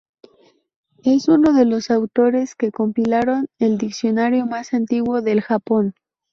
Es 1.03 1.27
uno 1.27 1.53
de 1.53 1.65
los 1.65 1.91
autores 1.91 2.55
que 2.55 2.71
compilaron 2.71 3.45
el 3.59 3.77
diccionario 3.77 4.47
más 4.47 4.73
antiguo 4.73 5.21
del 5.21 5.41
Japón. 5.41 5.93